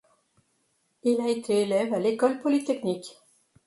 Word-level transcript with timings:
Il 1.03 1.21
a 1.21 1.29
été 1.29 1.61
élève 1.61 1.93
à 1.93 1.99
l’École 1.99 2.39
polytechnique. 2.39 3.21